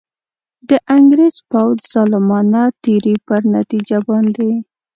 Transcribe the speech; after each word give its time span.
د 0.69 0.71
انګرېز 0.95 1.35
پوځ 1.51 1.77
ظالمانه 1.93 2.63
تېري 2.83 3.15
پر 3.27 3.41
نتیجه 3.55 3.97
باندي. 4.07 4.51